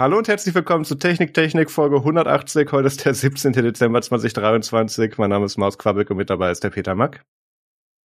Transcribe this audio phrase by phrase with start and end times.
[0.00, 2.72] Hallo und herzlich willkommen zu Technik Technik Folge 180.
[2.72, 3.52] Heute ist der 17.
[3.52, 5.18] Dezember 2023.
[5.18, 7.22] Mein Name ist Maus Quabbek und mit dabei ist der Peter Mack.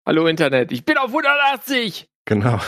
[0.05, 2.09] Hallo Internet, ich bin auf 180!
[2.25, 2.59] Genau.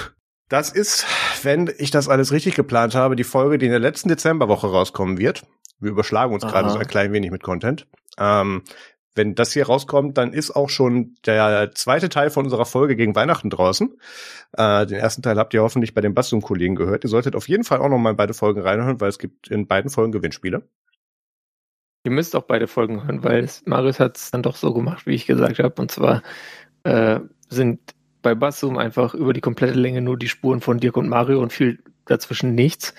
[0.48, 1.06] Das ist,
[1.44, 5.18] wenn ich das alles richtig geplant habe, die Folge, die in der letzten Dezemberwoche rauskommen
[5.18, 5.44] wird.
[5.82, 6.52] Wir überschlagen uns Aha.
[6.54, 7.86] gerade so ein klein wenig mit Content.
[8.18, 8.64] Ähm,
[9.18, 13.16] wenn das hier rauskommt, dann ist auch schon der zweite Teil von unserer Folge gegen
[13.16, 13.98] Weihnachten draußen.
[14.54, 17.04] Äh, den ersten Teil habt ihr hoffentlich bei den Bastum-Kollegen gehört.
[17.04, 19.50] Ihr solltet auf jeden Fall auch noch mal in beide Folgen reinhören, weil es gibt
[19.50, 20.64] in beiden Folgen Gewinnspiele.
[22.04, 25.16] Ihr müsst auch beide Folgen hören, weil Marius hat es dann doch so gemacht, wie
[25.16, 25.82] ich gesagt habe.
[25.82, 26.24] Und zwar
[26.84, 27.80] äh, sind
[28.22, 31.52] bei Bassum einfach über die komplette Länge nur die Spuren von Dirk und Mario und
[31.52, 32.94] viel dazwischen nichts.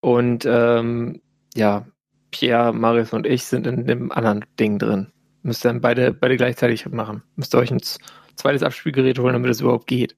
[0.00, 1.20] Und ähm,
[1.54, 1.86] ja,
[2.30, 5.12] Pierre, Marius und ich sind in dem anderen Ding drin.
[5.42, 7.22] Müsst ihr dann beide, beide gleichzeitig machen.
[7.36, 7.80] Müsst ihr euch ein
[8.36, 10.16] zweites Abspielgerät holen, damit es überhaupt geht.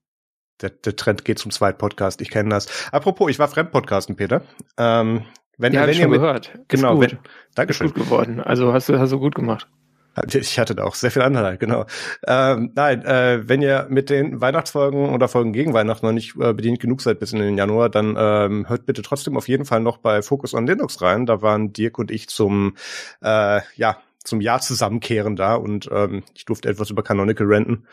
[0.61, 2.93] Der, der Trend geht zum Zweitpodcast, ich kenne das.
[2.93, 4.43] Apropos, ich war Fremdpodcasten, Peter.
[4.79, 5.25] Ähm,
[5.59, 6.59] wenn, ja, wenn ihr schon mit, gehört.
[6.69, 7.13] Genau, gut.
[7.13, 7.19] wenn,
[7.55, 7.89] Dankeschön.
[7.89, 8.41] Ist gut geworden.
[8.41, 9.69] Also hast du, hast du gut gemacht.
[10.33, 11.87] Ich hatte da auch sehr viel Anteil, genau.
[12.27, 16.53] Ähm, nein, äh, wenn ihr mit den Weihnachtsfolgen oder Folgen gegen Weihnachten noch nicht äh,
[16.53, 19.81] bedient genug seid bis in den Januar, dann ähm, hört bitte trotzdem auf jeden Fall
[19.81, 21.27] noch bei Focus on Linux rein.
[21.27, 22.77] Da waren Dirk und ich zum,
[23.23, 27.87] äh, ja, zum Jahr zusammenkehren da und ähm, ich durfte etwas über Canonical renten.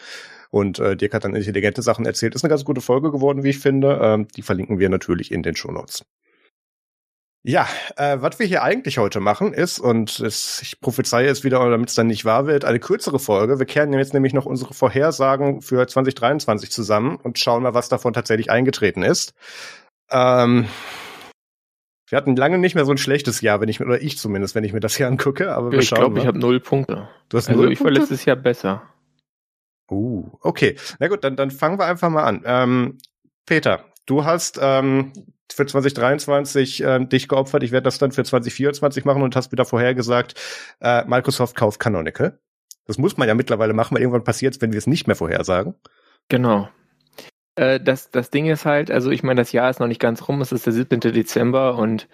[0.51, 2.33] Und äh, Dirk hat dann intelligente Sachen erzählt.
[2.33, 3.99] Ist eine ganz gute Folge geworden, wie ich finde.
[4.01, 6.03] Ähm, die verlinken wir natürlich in den Show Notes.
[7.43, 11.69] Ja, äh, was wir hier eigentlich heute machen ist, und es, ich prophezeie es wieder,
[11.69, 13.59] damit es dann nicht wahr wird, eine kürzere Folge.
[13.59, 18.11] Wir kehren jetzt nämlich noch unsere Vorhersagen für 2023 zusammen und schauen mal, was davon
[18.11, 19.33] tatsächlich eingetreten ist.
[20.11, 20.67] Ähm,
[22.09, 24.63] wir hatten lange nicht mehr so ein schlechtes Jahr, wenn ich oder ich zumindest, wenn
[24.65, 25.53] ich mir das hier angucke.
[25.53, 27.07] Aber wir ich glaube, ich habe null Punkte.
[27.29, 28.81] Du hast also null ich war letztes Jahr besser.
[29.89, 30.75] Uh, okay.
[30.99, 32.41] Na gut, dann, dann fangen wir einfach mal an.
[32.45, 32.97] Ähm,
[33.45, 35.13] Peter, du hast ähm,
[35.53, 37.63] für 2023 äh, dich geopfert.
[37.63, 40.35] Ich werde das dann für 2024 machen und hast wieder vorhergesagt,
[40.81, 42.39] äh, Microsoft kauft Canonical.
[42.85, 45.15] Das muss man ja mittlerweile machen, weil irgendwann passiert es, wenn wir es nicht mehr
[45.15, 45.75] vorhersagen.
[46.27, 46.69] Genau.
[47.55, 50.27] Äh, das, das Ding ist halt, also ich meine, das Jahr ist noch nicht ganz
[50.27, 50.99] rum, es ist der 17.
[50.99, 52.07] Dezember und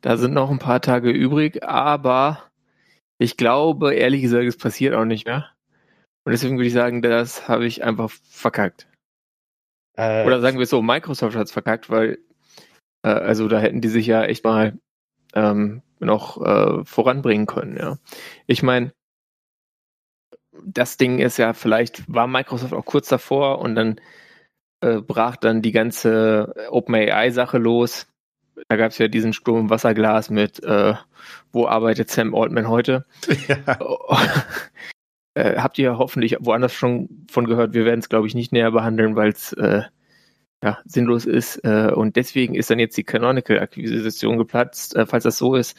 [0.00, 2.44] da sind noch ein paar Tage übrig, aber
[3.18, 5.50] ich glaube, ehrlich gesagt, es passiert auch nicht mehr.
[6.24, 8.86] Und deswegen würde ich sagen, das habe ich einfach verkackt.
[9.94, 12.18] Äh, Oder sagen wir so, Microsoft hat es verkackt, weil
[13.02, 14.78] äh, also da hätten die sich ja echt mal
[15.34, 17.98] ähm, noch äh, voranbringen können, ja.
[18.46, 18.92] Ich meine,
[20.64, 24.00] das Ding ist ja, vielleicht war Microsoft auch kurz davor und dann
[24.80, 28.06] äh, brach dann die ganze OpenAI-Sache los.
[28.68, 30.94] Da gab es ja diesen Sturm im Wasserglas mit, äh,
[31.52, 33.06] wo arbeitet Sam Altman heute?
[33.48, 33.78] Ja.
[35.34, 37.74] äh, habt ihr hoffentlich woanders schon von gehört.
[37.74, 39.82] Wir werden es, glaube ich, nicht näher behandeln, weil es äh,
[40.62, 41.56] ja, sinnlos ist.
[41.64, 44.94] Äh, und deswegen ist dann jetzt die Canonical-Akquisition geplatzt.
[44.96, 45.76] Äh, falls das so ist,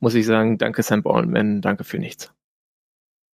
[0.00, 2.32] muss ich sagen, danke Sam Ballman, danke für nichts.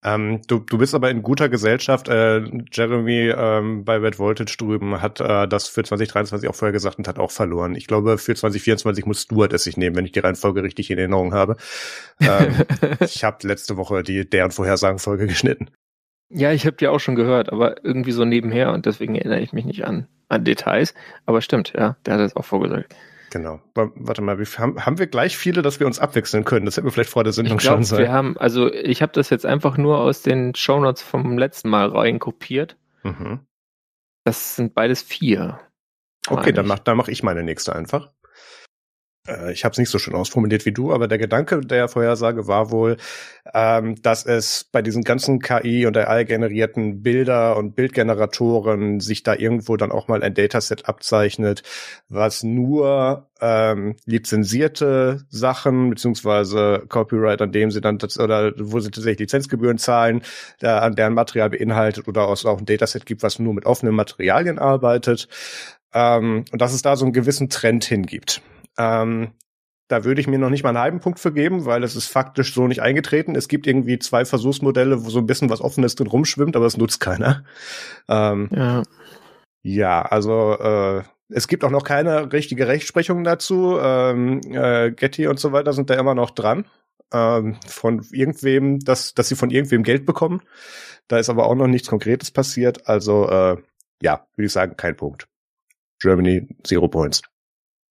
[0.05, 2.09] Ähm, du, du bist aber in guter Gesellschaft.
[2.09, 2.43] Äh,
[2.73, 7.07] Jeremy ähm, bei Red Voltage drüben hat äh, das für 2023 auch vorher gesagt und
[7.07, 7.77] hat auch verloren.
[7.77, 10.99] Ich glaube, für 2024 muss Stuart es sich nehmen, wenn ich die Reihenfolge richtig in
[10.99, 11.57] Erinnerung habe.
[12.21, 12.65] Ähm,
[13.01, 15.71] ich habe letzte Woche die deren Vorhersagenfolge geschnitten.
[16.34, 19.53] Ja, ich habe die auch schon gehört, aber irgendwie so nebenher und deswegen erinnere ich
[19.53, 20.94] mich nicht an, an Details.
[21.26, 22.94] Aber stimmt, ja, der hat es auch vorgesagt.
[23.31, 23.60] Genau.
[23.75, 26.66] Warte mal, wie, haben, haben wir gleich viele, dass wir uns abwechseln können?
[26.66, 27.98] Das hätten wir vielleicht vor der Sendung ich glaub, schon sein.
[28.00, 31.88] Wir haben, also ich habe das jetzt einfach nur aus den Shownotes vom letzten Mal
[31.88, 32.76] rein kopiert.
[33.03, 33.41] Mhm.
[34.25, 35.59] Das sind beides vier.
[36.28, 38.10] Okay, dann mach, dann mach ich meine nächste einfach
[39.27, 42.47] äh, ich habe es nicht so schön ausformuliert wie du, aber der Gedanke der Vorhersage
[42.49, 42.97] war wohl,
[43.55, 49.34] ähm, dass es bei diesen ganzen KI und AI generierten Bilder und Bildgeneratoren sich da
[49.34, 51.63] irgendwo dann auch mal ein Dataset abzeichnet,
[52.09, 59.21] was nur ähm, lizenzierte Sachen beziehungsweise Copyright, an dem sie dann oder wo sie tatsächlich
[59.21, 60.22] Lizenzgebühren zahlen,
[60.60, 64.59] äh, an deren Material beinhaltet oder auch ein Dataset gibt, was nur mit offenen Materialien
[64.59, 65.28] arbeitet.
[65.95, 68.42] Ähm, und dass es da so einen gewissen Trend hingibt.
[68.78, 69.33] Ähm,
[69.89, 72.07] da würde ich mir noch nicht mal einen halben Punkt für geben, weil es ist
[72.07, 73.34] faktisch so nicht eingetreten.
[73.34, 76.78] Es gibt irgendwie zwei Versuchsmodelle, wo so ein bisschen was Offenes drin rumschwimmt, aber es
[76.78, 77.45] nutzt keiner.
[78.09, 78.83] Ähm, ja.
[79.63, 83.78] ja, also äh, es gibt auch noch keine richtige Rechtsprechung dazu.
[83.78, 86.65] Ähm, äh, Getty und so weiter sind da immer noch dran.
[87.13, 90.41] Ähm, von irgendwem, dass, dass sie von irgendwem Geld bekommen.
[91.09, 92.89] Da ist aber auch noch nichts Konkretes passiert.
[92.89, 93.57] Also äh,
[94.01, 95.28] ja, würde ich sagen, kein Punkt.
[96.01, 97.22] Germany, zero points.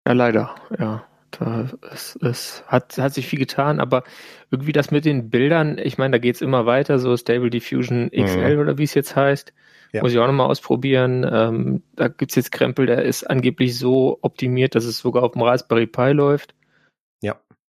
[0.06, 1.04] Ja, leider, ja.
[1.30, 4.02] Da, es, es hat, hat sich viel getan, aber
[4.50, 8.56] irgendwie das mit den Bildern, ich meine, da geht's immer weiter, so Stable Diffusion XL
[8.56, 8.60] mhm.
[8.60, 9.52] oder wie es jetzt heißt.
[9.92, 10.02] Ja.
[10.02, 11.24] Muss ich auch nochmal ausprobieren.
[11.30, 15.42] Ähm, da gibt's jetzt Krempel, der ist angeblich so optimiert, dass es sogar auf dem
[15.42, 16.54] Raspberry Pi läuft.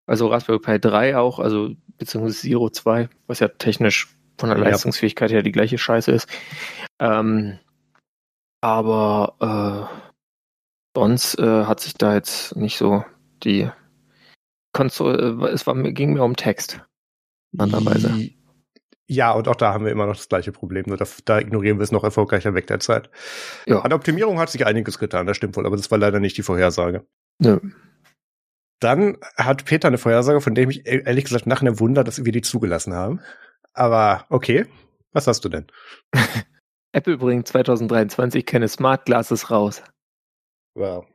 [0.06, 5.30] also Raspberry Pi 3 auch, also beziehungsweise Zero 2, was ja technisch von der Leistungsfähigkeit
[5.30, 6.28] her die gleiche Scheiße ist.
[7.00, 7.58] Ähm,
[8.60, 10.11] aber äh,
[10.94, 13.04] sonst äh, hat sich da jetzt nicht so
[13.42, 13.70] die
[14.72, 16.80] Konsole, äh, es war, ging mir um Text.
[17.56, 18.30] Andererweise.
[19.06, 20.84] Ja, und auch da haben wir immer noch das gleiche Problem.
[20.86, 23.10] Nur da, da ignorieren wir es noch erfolgreicher weg der Zeit.
[23.66, 23.80] Ja.
[23.80, 26.42] An Optimierung hat sich einiges getan, das stimmt wohl, aber das war leider nicht die
[26.42, 27.06] Vorhersage.
[27.38, 27.58] Nö.
[28.80, 32.32] Dann hat Peter eine Vorhersage, von dem ich e-, ehrlich gesagt nachher Wunder, dass wir
[32.32, 33.20] die zugelassen haben.
[33.74, 34.66] Aber okay,
[35.12, 35.66] was hast du denn?
[36.92, 39.82] Apple bringt 2023 keine Smart Glasses raus.
[40.74, 41.06] Wow.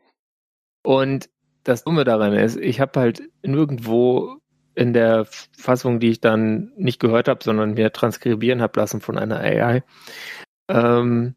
[0.83, 1.30] Und
[1.63, 4.38] das Dumme daran ist, ich habe halt nirgendwo
[4.75, 5.25] in der
[5.57, 9.83] Fassung, die ich dann nicht gehört habe, sondern mir transkribieren habe lassen von einer AI,
[10.69, 11.36] ähm,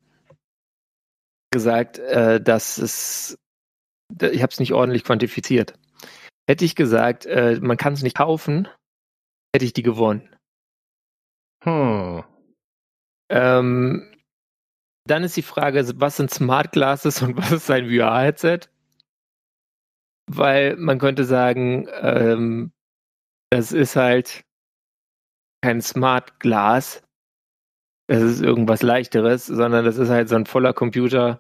[1.51, 3.39] gesagt, äh, dass es,
[4.21, 5.75] ich habe es nicht ordentlich quantifiziert.
[6.47, 8.69] Hätte ich gesagt, äh, man kann es nicht kaufen,
[9.55, 10.29] hätte ich die gewonnen.
[11.65, 12.25] Hm.
[13.31, 14.10] Ähm,
[15.07, 18.61] dann ist die Frage, was sind Smart Glasses und was ist ein VR-Headset?
[20.27, 22.73] Weil man könnte sagen, ähm,
[23.51, 24.45] das ist halt
[25.63, 27.03] kein Smart Glas,
[28.07, 31.39] das ist irgendwas leichteres, sondern das ist halt so ein voller Computer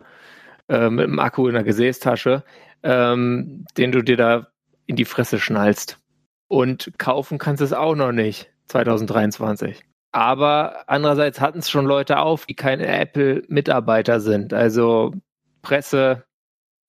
[0.68, 2.44] äh, mit einem Akku in der Gesäßtasche,
[2.82, 4.46] ähm, den du dir da
[4.86, 5.98] in die Fresse schnallst.
[6.48, 9.82] Und kaufen kannst du es auch noch nicht, 2023.
[10.12, 14.52] Aber andererseits hatten es schon Leute auf, die keine Apple-Mitarbeiter sind.
[14.52, 15.14] Also
[15.62, 16.24] Presse,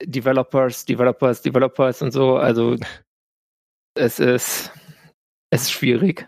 [0.03, 2.37] Developers, Developers, Developers und so.
[2.37, 2.77] Also
[3.95, 4.71] es ist,
[5.51, 6.25] es ist schwierig.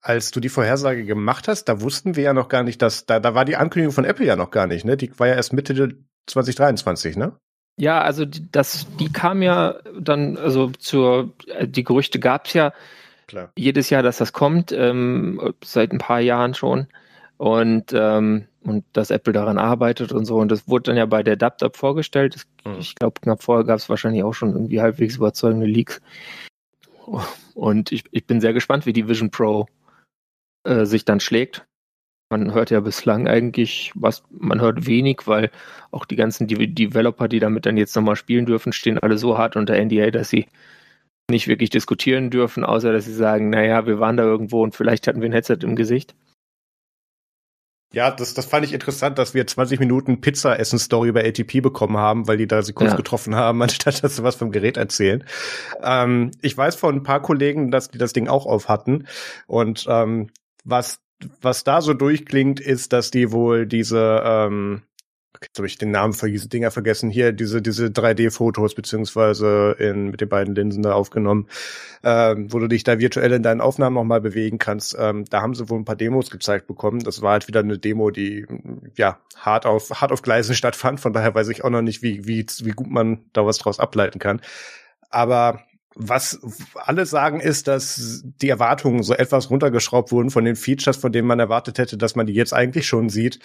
[0.00, 3.20] Als du die Vorhersage gemacht hast, da wussten wir ja noch gar nicht, dass da,
[3.20, 4.96] da war die Ankündigung von Apple ja noch gar nicht, ne?
[4.96, 5.96] Die war ja erst Mitte
[6.26, 7.36] 2023, ne?
[7.78, 12.72] Ja, also die, das, die kam ja dann, also zur, die Gerüchte gab es ja
[13.26, 13.52] Klar.
[13.56, 16.86] jedes Jahr, dass das kommt, ähm, seit ein paar Jahren schon.
[17.38, 20.36] Und, ähm, und dass Apple daran arbeitet und so.
[20.36, 22.34] Und das wurde dann ja bei der DubDub vorgestellt.
[22.34, 22.80] Das, mhm.
[22.80, 26.00] Ich glaube, knapp vorher gab es wahrscheinlich auch schon irgendwie halbwegs überzeugende Leaks.
[27.54, 29.66] Und ich, ich bin sehr gespannt, wie die Vision Pro
[30.64, 31.66] äh, sich dann schlägt.
[32.30, 35.50] Man hört ja bislang eigentlich, was man hört wenig, weil
[35.92, 39.38] auch die ganzen De Developer, die damit dann jetzt nochmal spielen dürfen, stehen alle so
[39.38, 40.46] hart unter NDA, dass sie
[41.30, 45.06] nicht wirklich diskutieren dürfen, außer dass sie sagen, naja, wir waren da irgendwo und vielleicht
[45.06, 46.14] hatten wir ein Headset im Gesicht.
[47.92, 52.28] Ja, das, das fand ich interessant, dass wir 20 Minuten Pizza-Essen-Story bei ATP bekommen haben,
[52.28, 52.96] weil die da sie kurz ja.
[52.96, 55.24] getroffen haben, anstatt dass sie was vom Gerät erzählen.
[55.82, 59.06] Ähm, ich weiß von ein paar Kollegen, dass die das Ding auch auf hatten.
[59.46, 60.30] Und ähm,
[60.64, 60.98] was,
[61.40, 64.82] was da so durchklingt, ist, dass die wohl diese ähm,
[65.42, 70.10] jetzt habe ich den Namen für diese Dinger vergessen, hier diese, diese 3D-Fotos beziehungsweise in,
[70.10, 71.48] mit den beiden Linsen da aufgenommen,
[72.02, 74.96] ähm, wo du dich da virtuell in deinen Aufnahmen nochmal bewegen kannst.
[74.98, 77.00] Ähm, da haben sie wohl ein paar Demos gezeigt bekommen.
[77.00, 78.46] Das war halt wieder eine Demo, die
[78.96, 81.00] ja hart auf, hart auf Gleisen stattfand.
[81.00, 83.78] Von daher weiß ich auch noch nicht, wie, wie, wie gut man da was draus
[83.78, 84.40] ableiten kann.
[85.10, 85.60] Aber
[85.96, 86.38] was
[86.74, 91.26] alle sagen, ist, dass die Erwartungen so etwas runtergeschraubt wurden von den Features, von denen
[91.26, 93.40] man erwartet hätte, dass man die jetzt eigentlich schon sieht.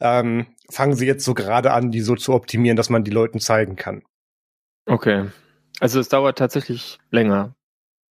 [0.00, 3.38] Ähm, fangen sie jetzt so gerade an, die so zu optimieren, dass man die Leuten
[3.38, 4.02] zeigen kann.
[4.86, 5.26] Okay.
[5.78, 7.54] Also es dauert tatsächlich länger.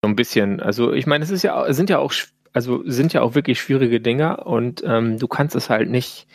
[0.04, 0.60] So ein bisschen.
[0.60, 2.14] Also ich meine, es ist ja, sind ja auch,
[2.54, 6.28] also sind ja auch wirklich schwierige Dinge und ähm, du kannst es halt nicht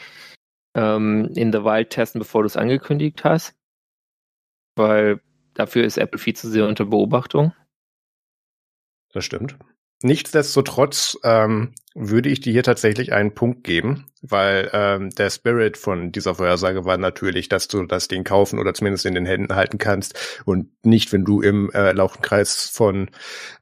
[0.74, 3.54] ähm, in the Wild testen, bevor du es angekündigt hast.
[4.76, 5.20] Weil
[5.54, 7.52] Dafür ist Apple viel zu sehr unter Beobachtung.
[9.12, 9.56] Das stimmt.
[10.02, 16.12] Nichtsdestotrotz ähm, würde ich dir hier tatsächlich einen Punkt geben, weil ähm, der Spirit von
[16.12, 19.78] dieser Vorhersage war natürlich, dass du das Ding kaufen oder zumindest in den Händen halten
[19.78, 23.08] kannst und nicht, wenn du im äh, Lauchenkreis von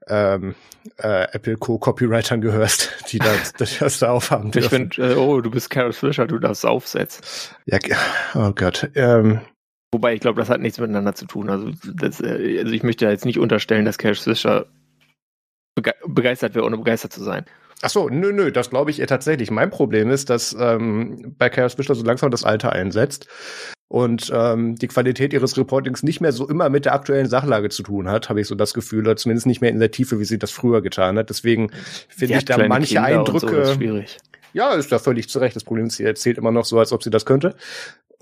[0.09, 0.57] ähm,
[0.99, 4.65] äh, Apple Co-Copywritern gehörst, die das, das da aufhaben dürfen.
[4.89, 7.23] Ich finde, äh, oh, du bist Carol Fisher, du darfst aufsetzen.
[7.67, 7.79] Ja,
[8.35, 8.91] oh Gott.
[8.97, 9.43] Ähm,
[9.93, 11.51] Wobei ich glaube, das hat nichts miteinander zu tun.
[11.51, 14.67] Also, das, äh, also ich möchte jetzt nicht unterstellen, dass Cash Fisher
[16.07, 17.45] begeistert wäre, ohne begeistert zu sein.
[17.83, 19.51] Ach so, nö, nö, das glaube ich ihr tatsächlich.
[19.51, 23.27] Mein Problem ist, dass ähm, bei Chaos Fischer so langsam das Alter einsetzt
[23.89, 27.83] und ähm, die Qualität ihres Reportings nicht mehr so immer mit der aktuellen Sachlage zu
[27.83, 30.25] tun hat, habe ich so das Gefühl, oder zumindest nicht mehr in der Tiefe, wie
[30.25, 31.29] sie das früher getan hat.
[31.29, 31.71] Deswegen
[32.09, 33.49] finde ich da manche Kinder Eindrücke.
[33.49, 34.19] So, ist schwierig.
[34.55, 35.57] Ja, ist da völlig zu Recht.
[35.57, 37.57] Das Problem ist, sie erzählt immer noch so, als ob sie das könnte.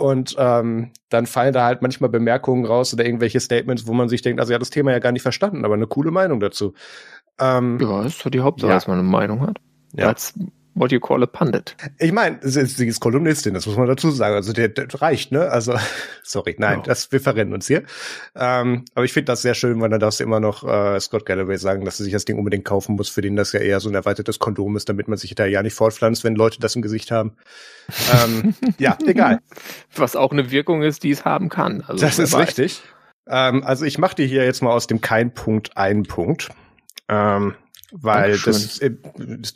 [0.01, 4.23] Und ähm, dann fallen da halt manchmal Bemerkungen raus oder irgendwelche Statements, wo man sich
[4.23, 6.73] denkt, also ja, das Thema ja gar nicht verstanden, aber eine coole Meinung dazu.
[7.39, 8.77] Ähm, ja, ist doch die Hauptsache, ja.
[8.77, 9.59] dass man eine Meinung hat.
[9.93, 10.09] Ja.
[10.09, 10.35] Als
[10.75, 11.77] what you call a pundit.
[11.99, 14.35] Ich meine, sie, sie ist Kolumnistin, das muss man dazu sagen.
[14.35, 15.51] Also der, der reicht, ne?
[15.51, 15.75] Also,
[16.23, 16.83] sorry, nein, oh.
[16.85, 17.83] das, wir verrennen uns hier.
[18.35, 21.27] Ähm, aber ich finde das sehr schön, weil dann darfst du immer noch äh, Scott
[21.27, 23.81] Galloway sagen, dass er sich das Ding unbedingt kaufen muss, für den das ja eher
[23.81, 26.77] so ein erweitertes Kondom ist, damit man sich da ja nicht fortpflanzt, wenn Leute das
[26.77, 27.33] im Gesicht haben.
[28.25, 29.41] ähm, ja, egal.
[29.95, 31.83] Was auch eine Wirkung ist, die es haben kann.
[31.87, 32.49] Also, das ist weiß.
[32.49, 32.83] richtig.
[33.27, 36.51] Ähm, also ich mache dir hier jetzt mal aus dem kein Punkt einen Punkt.
[37.09, 37.55] Ähm,
[37.93, 38.93] weil das, äh,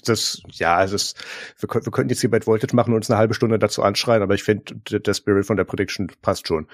[0.05, 1.25] das, ja, es ist,
[1.59, 4.23] wir, wir könnten jetzt hier bei Voltage machen und uns eine halbe Stunde dazu anschreien,
[4.23, 6.67] aber ich finde, der Spirit von der Prediction passt schon.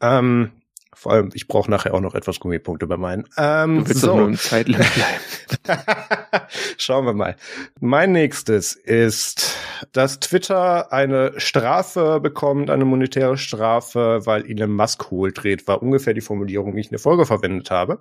[0.00, 0.52] Ähm,
[0.96, 3.28] vor allem, ich brauche nachher auch noch etwas Gummipunkte bei meinen.
[3.36, 4.16] Ähm, du willst so.
[4.16, 5.82] nur im Zeitlimit bleiben.
[6.78, 7.36] Schauen wir mal.
[7.80, 9.58] Mein nächstes ist,
[9.92, 16.14] dass Twitter eine Strafe bekommt, eine monetäre Strafe, weil Elon Musk hohl dreht, war ungefähr
[16.14, 18.00] die Formulierung, die ich in der Folge verwendet habe.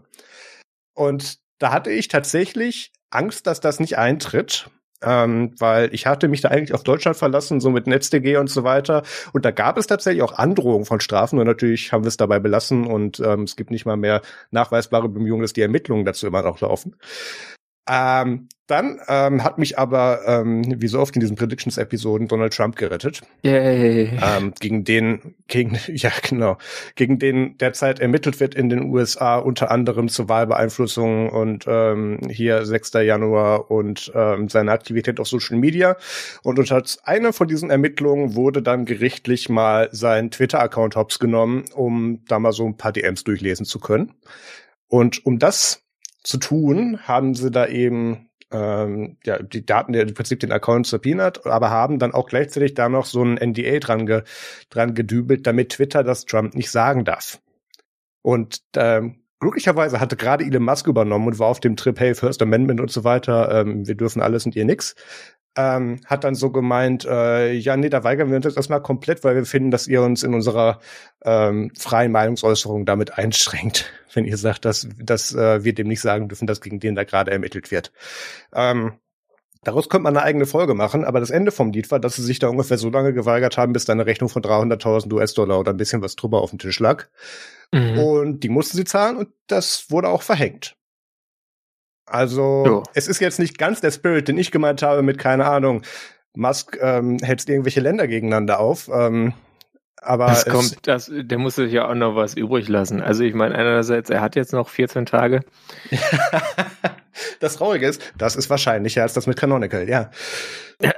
[0.94, 4.70] Und da hatte ich tatsächlich Angst, dass das nicht eintritt.
[5.04, 8.64] Ähm, weil ich hatte mich da eigentlich auf Deutschland verlassen, so mit NetzDG und so
[8.64, 9.04] weiter.
[9.34, 12.40] Und da gab es tatsächlich auch Androhungen von Strafen und natürlich haben wir es dabei
[12.40, 14.22] belassen und ähm, es gibt nicht mal mehr
[14.52, 16.96] nachweisbare Bemühungen, dass die Ermittlungen dazu immer noch laufen.
[17.88, 22.76] Ähm, dann ähm, hat mich aber, ähm, wie so oft in diesen Predictions-Episoden, Donald Trump
[22.78, 23.22] gerettet.
[23.44, 24.18] Yay.
[24.20, 26.58] Ähm, gegen den, gegen, ja genau,
[26.96, 32.66] gegen den derzeit ermittelt wird in den USA, unter anderem zur Wahlbeeinflussung und ähm, hier
[32.66, 32.94] 6.
[32.94, 35.96] Januar und ähm, seine Aktivität auf Social Media.
[36.42, 42.24] Und unter einer von diesen Ermittlungen wurde dann gerichtlich mal sein Twitter-Account hops genommen, um
[42.28, 44.14] da mal so ein paar DMs durchlesen zu können.
[44.88, 45.85] Und um das
[46.26, 50.88] zu tun, haben sie da eben ähm, ja, die Daten, der im Prinzip den Account
[50.88, 54.24] subpoenaed, aber haben dann auch gleichzeitig da noch so ein NDA dran, ge,
[54.70, 57.42] dran gedübelt, damit Twitter das Trump nicht sagen darf.
[58.22, 62.42] Und ähm, glücklicherweise hatte gerade Elon Musk übernommen und war auf dem Trip, hey, First
[62.42, 64.96] Amendment und so weiter, ähm, wir dürfen alles und ihr nix
[65.56, 69.24] ähm, hat dann so gemeint, äh, ja, nee, da weigern wir uns jetzt erstmal komplett,
[69.24, 70.80] weil wir finden, dass ihr uns in unserer
[71.24, 76.28] ähm, freien Meinungsäußerung damit einschränkt, wenn ihr sagt, dass, dass äh, wir dem nicht sagen
[76.28, 77.92] dürfen, dass gegen den da gerade ermittelt wird.
[78.54, 78.94] Ähm,
[79.66, 82.22] Daraus könnte man eine eigene Folge machen, aber das Ende vom Lied war, dass sie
[82.22, 85.74] sich da ungefähr so lange geweigert haben, bis da eine Rechnung von 300.000 US-Dollar oder
[85.74, 87.08] ein bisschen was drüber auf dem Tisch lag.
[87.72, 87.98] Mhm.
[87.98, 90.78] Und die mussten sie zahlen und das wurde auch verhängt.
[92.06, 92.84] Also jo.
[92.94, 95.82] es ist jetzt nicht ganz der Spirit, den ich gemeint habe mit, keine Ahnung,
[96.36, 98.90] Musk ähm, hetzt irgendwelche Länder gegeneinander auf.
[98.94, 99.34] Ähm,
[100.02, 103.02] aber das kommt, das, der muss sich ja auch noch was übrig lassen.
[103.02, 105.42] Also ich meine, einerseits, er hat jetzt noch 14 Tage.
[107.40, 110.12] das Traurige ist, das ist wahrscheinlicher als das mit Canonical, ja.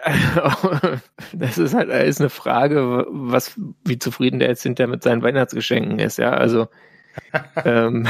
[1.34, 3.54] Das ist halt ist eine Frage, was,
[3.86, 6.32] wie zufrieden der jetzt hinterher mit seinen Weihnachtsgeschenken ist, ja.
[6.32, 6.68] Also
[7.64, 8.08] ähm,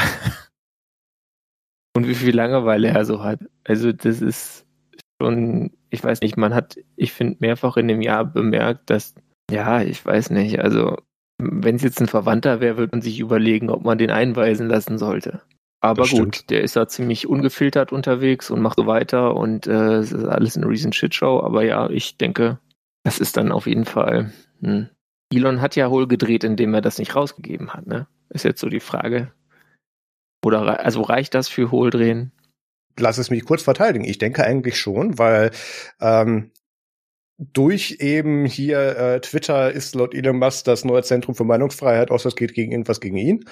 [1.98, 3.40] und wie viel Langeweile er so hat.
[3.64, 4.64] Also das ist
[5.20, 9.14] schon, ich weiß nicht, man hat, ich finde, mehrfach in dem Jahr bemerkt, dass,
[9.50, 10.96] ja, ich weiß nicht, also
[11.38, 14.96] wenn es jetzt ein Verwandter wäre, würde man sich überlegen, ob man den einweisen lassen
[14.96, 15.42] sollte.
[15.80, 16.50] Aber das gut, stimmt.
[16.50, 20.56] der ist da ziemlich ungefiltert unterwegs und macht so weiter und äh, es ist alles
[20.56, 21.40] eine riesen Shitshow.
[21.40, 22.58] Aber ja, ich denke,
[23.04, 24.32] das ist dann auf jeden Fall.
[24.60, 24.88] Hm.
[25.32, 28.06] Elon hat ja wohl gedreht, indem er das nicht rausgegeben hat, ne?
[28.30, 29.32] Ist jetzt so die Frage.
[30.48, 32.32] Oder also reicht das für Hohldrehen?
[32.98, 34.06] Lass es mich kurz verteidigen.
[34.06, 35.50] Ich denke eigentlich schon, weil
[36.00, 36.52] ähm,
[37.36, 42.28] durch eben hier äh, Twitter ist laut Elon Musk das neue Zentrum für Meinungsfreiheit, außer
[42.28, 43.44] es geht gegen irgendwas gegen ihn.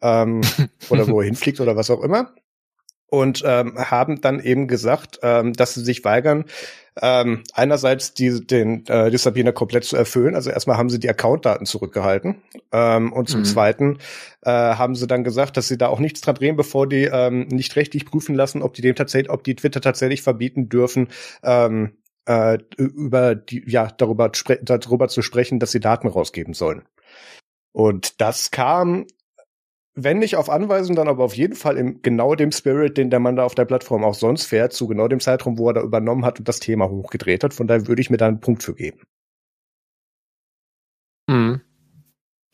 [0.00, 0.40] Ähm,
[0.88, 2.32] oder wo er hinfliegt oder was auch immer
[3.10, 6.44] und ähm, haben dann eben gesagt, ähm, dass sie sich weigern,
[7.02, 10.34] ähm, einerseits die, den äh, die Sabiner komplett zu erfüllen.
[10.34, 13.44] Also erstmal haben sie die Accountdaten zurückgehalten ähm, und zum mhm.
[13.44, 13.98] Zweiten
[14.42, 17.48] äh, haben sie dann gesagt, dass sie da auch nichts dran drehen, bevor die ähm,
[17.48, 21.08] nicht rechtlich prüfen lassen, ob die dem tatsächlich, ob die Twitter tatsächlich verbieten dürfen.
[21.42, 24.30] Ähm, äh, über die ja darüber
[24.62, 26.82] darüber zu sprechen, dass sie Daten rausgeben sollen.
[27.72, 29.06] Und das kam
[30.04, 33.20] wenn nicht auf Anweisung, dann aber auf jeden Fall im genau dem Spirit, den der
[33.20, 35.82] Mann da auf der Plattform auch sonst fährt, zu genau dem Zeitraum, wo er da
[35.82, 37.54] übernommen hat und das Thema hochgedreht hat.
[37.54, 39.00] Von daher würde ich mir da einen Punkt für geben.
[41.28, 41.60] Mhm.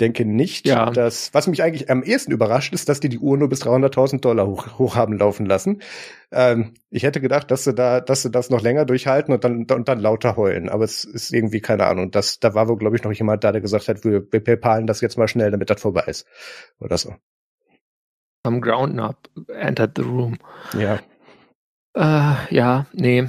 [0.00, 0.90] Denke nicht, ja.
[0.90, 4.20] dass, was mich eigentlich am ehesten überrascht, ist, dass die die Uhr nur bis 300.000
[4.20, 5.82] Dollar hoch, hoch haben laufen lassen.
[6.32, 9.66] Ähm, ich hätte gedacht, dass sie da, dass sie das noch länger durchhalten und dann,
[9.70, 10.68] und dann lauter heulen.
[10.68, 12.10] Aber es ist irgendwie keine Ahnung.
[12.10, 14.88] Das, da war wohl, glaube ich, noch jemand da, der gesagt hat, wir, wir PayPalen
[14.88, 16.26] das jetzt mal schnell, damit das vorbei ist.
[16.80, 17.14] Oder so.
[18.44, 20.36] From ground up entered the room.
[20.78, 21.00] Ja.
[21.96, 23.28] Äh, ja, nee.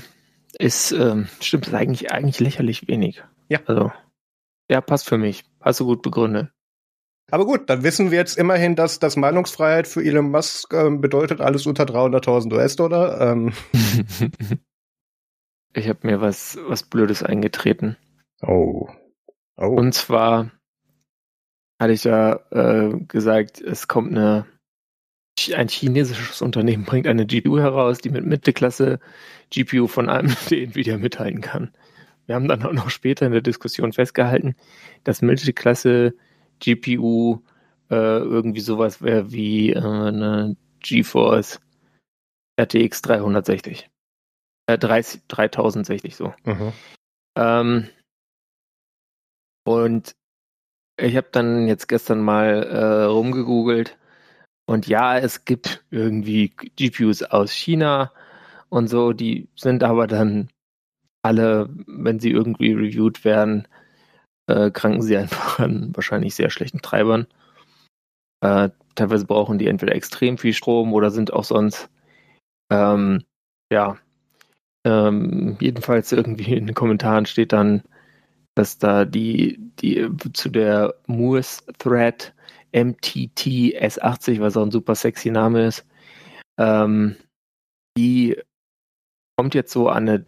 [0.59, 3.23] Ist, ähm, stimmt, ist eigentlich, eigentlich lächerlich wenig.
[3.47, 3.59] Ja.
[3.65, 3.91] Also,
[4.69, 5.45] ja, passt für mich.
[5.61, 6.49] Hast du gut begründet.
[7.31, 11.41] Aber gut, dann wissen wir jetzt immerhin, dass das Meinungsfreiheit für Elon Musk äh, bedeutet
[11.41, 13.21] alles unter 300.000 US-Dollar.
[13.21, 13.53] Ähm.
[15.73, 17.97] ich habe mir was, was Blödes eingetreten.
[18.41, 18.89] Oh.
[19.57, 19.65] oh.
[19.65, 20.51] Und zwar
[21.79, 24.45] hatte ich ja äh, gesagt, es kommt eine
[25.55, 28.99] ein chinesisches Unternehmen bringt eine GPU heraus, die mit Mittelklasse
[29.51, 31.71] GPU von einem der Nvidia mithalten kann.
[32.25, 34.55] Wir haben dann auch noch später in der Diskussion festgehalten,
[35.03, 36.15] dass Mittelklasse
[36.59, 37.41] GPU
[37.89, 41.59] äh, irgendwie sowas wäre wie äh, eine GeForce
[42.59, 43.89] RTX 360.
[44.67, 46.33] Äh, 30, 3060 so.
[46.45, 46.71] Mhm.
[47.37, 47.89] Ähm,
[49.65, 50.15] und
[50.97, 53.97] ich habe dann jetzt gestern mal äh, rumgegoogelt
[54.65, 58.11] und ja, es gibt irgendwie GPUs aus China
[58.69, 60.49] und so, die sind aber dann
[61.23, 63.67] alle, wenn sie irgendwie reviewed werden,
[64.47, 67.27] äh, kranken sie einfach an wahrscheinlich sehr schlechten Treibern.
[68.41, 71.89] Äh, teilweise brauchen die entweder extrem viel Strom oder sind auch sonst,
[72.71, 73.23] ähm,
[73.71, 73.97] ja,
[74.85, 77.81] ähm, jedenfalls irgendwie in den Kommentaren steht dann,
[78.53, 82.34] dass da die, die zu der Moores Thread
[82.75, 85.85] MTT S80, was auch ein super sexy Name ist,
[86.59, 87.15] ähm,
[87.97, 88.37] die
[89.37, 90.25] kommt jetzt so an eine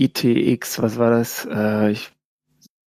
[0.00, 1.44] ITX, was war das?
[1.46, 2.12] Äh, ich,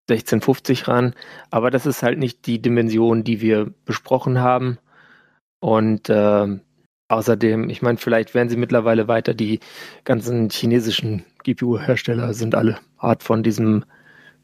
[0.09, 1.13] 1650 ran.
[1.51, 4.77] Aber das ist halt nicht die Dimension, die wir besprochen haben.
[5.59, 6.59] Und äh,
[7.09, 9.33] außerdem, ich meine, vielleicht werden sie mittlerweile weiter.
[9.33, 9.59] Die
[10.05, 13.85] ganzen chinesischen GPU-Hersteller sind alle hart von diesem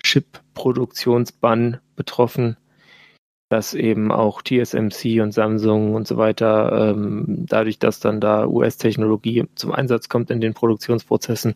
[0.03, 2.57] Chip-Produktionsbann betroffen
[3.55, 9.45] dass eben auch TSMC und Samsung und so weiter, ähm, dadurch, dass dann da US-Technologie
[9.55, 11.55] zum Einsatz kommt in den Produktionsprozessen,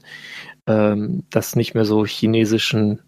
[0.66, 3.02] ähm, das nicht mehr so chinesischen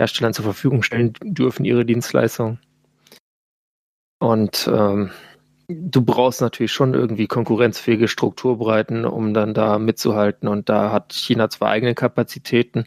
[0.00, 2.58] Herstellern zur Verfügung stellen dürfen, ihre Dienstleistungen.
[4.18, 5.10] Und ähm,
[5.68, 10.48] du brauchst natürlich schon irgendwie konkurrenzfähige Strukturbreiten, um dann da mitzuhalten.
[10.48, 12.86] Und da hat China zwar eigene Kapazitäten,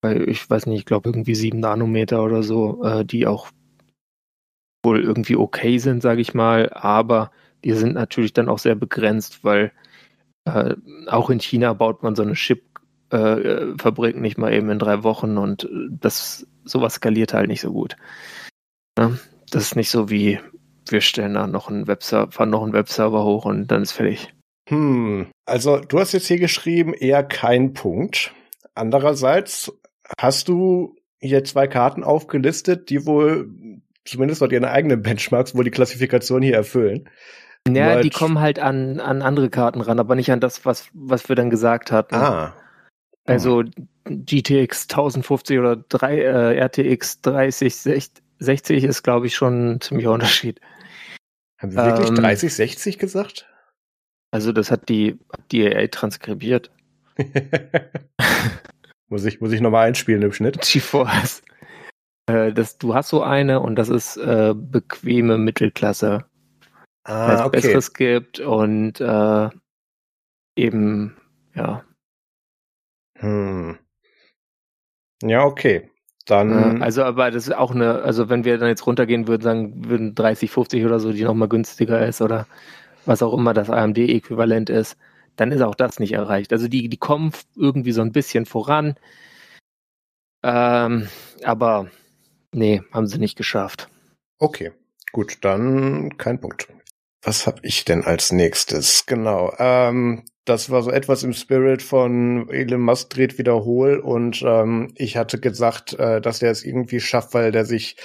[0.00, 3.50] weil ich weiß nicht, ich glaube irgendwie sieben Nanometer oder so, äh, die auch
[4.82, 7.30] wohl irgendwie okay sind, sage ich mal, aber
[7.64, 9.72] die sind natürlich dann auch sehr begrenzt, weil
[10.44, 10.74] äh,
[11.06, 15.38] auch in China baut man so eine Chip-Fabrik äh, nicht mal eben in drei Wochen
[15.38, 17.96] und das sowas skaliert halt nicht so gut.
[18.98, 19.12] Ja,
[19.50, 20.38] das ist nicht so wie
[20.88, 24.34] wir stellen da noch einen Webserver, noch einen Webserver hoch und dann ist fertig.
[24.68, 28.32] Hm, also du hast jetzt hier geschrieben, eher kein Punkt.
[28.74, 29.72] Andererseits
[30.18, 33.50] hast du hier zwei Karten aufgelistet, die wohl
[34.04, 37.08] zumindest laut ihren eigenen Benchmarks wohl die Klassifikation hier erfüllen.
[37.68, 40.88] Ja, Weil die kommen halt an, an andere Karten ran, aber nicht an das, was,
[40.92, 42.16] was wir dann gesagt hatten.
[42.16, 42.54] Ah.
[43.24, 43.62] Also
[44.04, 50.60] GTX 1050 oder 3, äh, RTX 3060 ist, glaube ich, schon ein ziemlicher Unterschied.
[51.58, 53.46] Haben Sie wirklich ähm, 3060 gesagt?
[54.32, 55.18] Also das hat die
[55.52, 56.72] DAA transkribiert.
[59.08, 60.60] muss ich, muss ich nochmal einspielen im Schnitt?
[60.60, 61.42] GeForce.
[62.32, 66.24] Äh, das, du hast so eine und das ist äh, bequeme Mittelklasse.
[67.04, 67.50] Ah, weil es okay.
[67.50, 69.50] Besseres gibt und äh,
[70.56, 71.16] eben,
[71.54, 71.84] ja.
[73.18, 73.78] Hm.
[75.22, 75.88] Ja, okay.
[76.26, 76.80] Dann.
[76.80, 80.14] also, aber das ist auch eine, also wenn wir dann jetzt runtergehen würden, sagen, würden
[80.14, 82.46] 30, 50 oder so, die nochmal günstiger ist oder
[83.06, 84.96] was auch immer das AMD-Äquivalent ist,
[85.34, 86.52] dann ist auch das nicht erreicht.
[86.52, 88.94] Also die, die kommen irgendwie so ein bisschen voran.
[90.44, 91.08] Ähm,
[91.42, 91.90] aber
[92.52, 93.88] Nee, haben sie nicht geschafft.
[94.38, 94.72] Okay,
[95.12, 96.68] gut, dann kein Punkt.
[97.22, 99.06] Was habe ich denn als nächstes?
[99.06, 104.92] Genau, ähm, das war so etwas im Spirit von Elon Musk dreht wiederhol und ähm,
[104.96, 107.96] ich hatte gesagt, äh, dass der es irgendwie schafft, weil der sich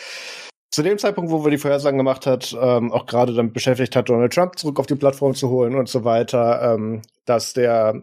[0.70, 4.10] zu dem Zeitpunkt, wo wir die Vorhersagen gemacht hat, ähm, auch gerade damit beschäftigt hat,
[4.10, 8.02] Donald Trump zurück auf die Plattform zu holen und so weiter, ähm, dass der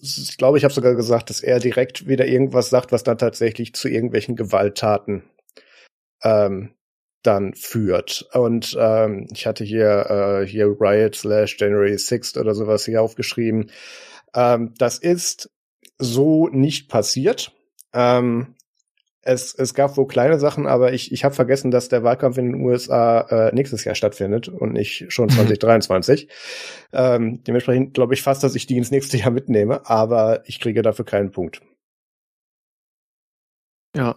[0.00, 3.74] ich glaube, ich habe sogar gesagt, dass er direkt wieder irgendwas sagt, was dann tatsächlich
[3.74, 5.22] zu irgendwelchen Gewalttaten
[6.22, 6.74] ähm,
[7.22, 8.28] dann führt.
[8.32, 13.70] Und ähm, ich hatte hier, äh, hier Riot slash January 6 oder sowas hier aufgeschrieben.
[14.34, 15.50] Ähm, das ist
[15.98, 17.52] so nicht passiert.
[17.92, 18.54] Ähm,
[19.22, 22.52] es, es gab wohl kleine Sachen, aber ich, ich habe vergessen, dass der Wahlkampf in
[22.52, 26.28] den USA äh, nächstes Jahr stattfindet und nicht schon 2023.
[26.92, 30.82] ähm, dementsprechend glaube ich fast, dass ich die ins nächste Jahr mitnehme, aber ich kriege
[30.82, 31.60] dafür keinen Punkt.
[33.96, 34.14] Ja,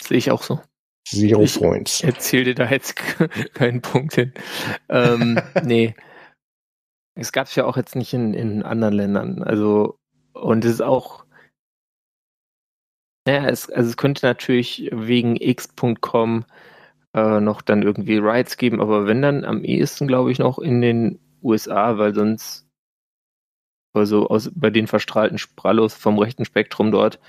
[0.00, 0.60] sehe ich auch so.
[1.04, 2.02] Zero ich Points.
[2.02, 2.96] Erzähl dir da jetzt
[3.54, 4.32] keinen Punkt hin.
[4.88, 5.94] Ähm, nee.
[7.14, 9.42] Es gab es ja auch jetzt nicht in, in anderen Ländern.
[9.42, 9.98] Also,
[10.32, 11.26] und es ist auch,
[13.26, 16.44] naja, es, also es könnte natürlich wegen x.com
[17.14, 20.80] äh, noch dann irgendwie Rights geben, aber wenn dann am ehesten, glaube ich, noch in
[20.80, 22.66] den USA, weil sonst
[23.94, 27.20] also aus, bei den verstrahlten Sprallos vom rechten Spektrum dort,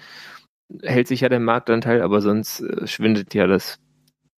[0.81, 3.79] hält sich ja der Marktanteil, aber sonst äh, schwindet ja das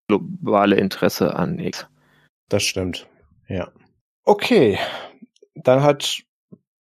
[0.08, 1.88] globale Interesse an X.
[2.50, 3.08] Das stimmt,
[3.48, 3.72] ja.
[4.24, 4.78] Okay,
[5.56, 6.24] dann hat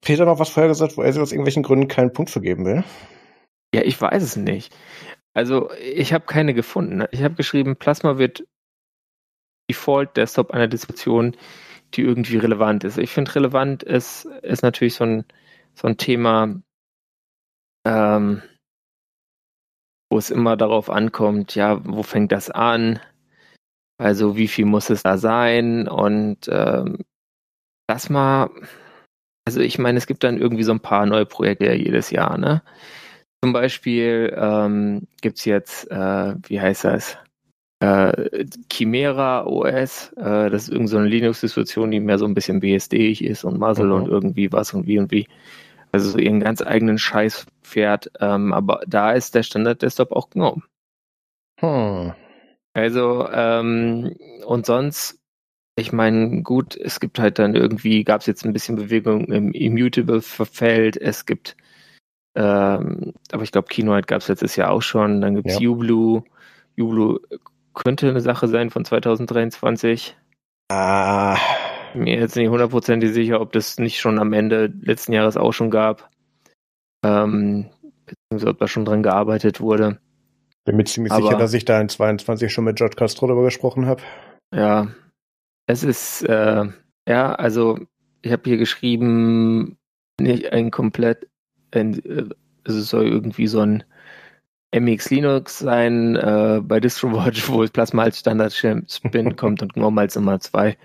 [0.01, 2.85] Peter noch was vorher gesagt, wo er sich aus irgendwelchen Gründen keinen Punkt vergeben will.
[3.75, 4.75] Ja, ich weiß es nicht.
[5.33, 7.05] Also ich habe keine gefunden.
[7.11, 8.45] Ich habe geschrieben, Plasma wird
[9.69, 11.37] Default Desktop einer Distribution,
[11.95, 12.99] die irgendwie relevant ist.
[12.99, 15.25] Ich finde relevant ist, ist natürlich so ein,
[15.75, 16.63] so ein Thema,
[17.85, 18.43] ähm,
[20.15, 23.01] wo es immer darauf ankommt, ja, wo fängt das an?
[23.99, 25.89] Also wie viel muss es da sein?
[25.89, 26.99] Und ähm,
[27.89, 28.49] das mal,
[29.45, 32.63] also ich meine, es gibt dann irgendwie so ein paar neue Projekte jedes Jahr, ne?
[33.43, 37.19] Zum Beispiel ähm, gibt jetzt, äh, wie heißt das?
[37.81, 43.25] Äh, Chimera OS, äh, das ist irgendeine so Linux-Distribution, die mehr so ein bisschen BSD-ig
[43.25, 43.93] ist und Muzzle mhm.
[43.95, 45.27] und irgendwie was und wie und wie.
[45.95, 48.11] Also so ihren ganz eigenen Scheiß fährt.
[48.19, 50.63] Ähm, aber da ist der Standard-Desktop auch GNOME.
[51.61, 52.15] Hm.
[52.73, 55.21] Also, ähm, und sonst,
[55.77, 59.53] ich meine, gut, es gibt halt dann irgendwie, gab es jetzt ein bisschen Bewegung im
[59.53, 61.57] Immutable-Feld, es gibt
[62.37, 65.21] ähm, aber ich glaube, Kinoite gab es letztes Jahr auch schon.
[65.21, 65.69] Dann gibt es ja.
[65.69, 66.25] Ublue
[67.73, 70.17] könnte eine Sache sein von 2023.
[70.69, 71.39] Ah.
[71.95, 75.71] Mir jetzt nicht hundertprozentig sicher, ob das nicht schon am Ende letzten Jahres auch schon
[75.71, 76.11] gab.
[77.05, 77.71] Ähm,
[78.07, 79.99] beziehungsweise ob da schon dran gearbeitet wurde.
[80.65, 83.45] Bin mir ziemlich Aber, sicher, dass ich da in 22 schon mit George Castro darüber
[83.45, 84.03] gesprochen habe.
[84.55, 84.89] Ja.
[85.67, 86.65] Es ist, äh,
[87.09, 87.79] ja, also
[88.23, 89.77] ich habe hier geschrieben,
[90.21, 91.29] nicht ein komplett
[91.73, 92.29] äh,
[92.67, 93.85] also es soll irgendwie so ein
[94.75, 100.17] MX Linux sein äh, bei DistroWatch, wo es Plasma als Standard-Spin kommt und GNOME als
[100.17, 100.77] Nummer zwei.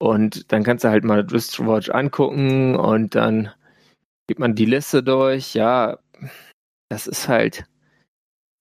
[0.00, 3.50] Und dann kannst du halt mal DistroWatch angucken und dann
[4.26, 5.54] geht man die Liste durch.
[5.54, 5.98] Ja,
[6.88, 7.64] das ist halt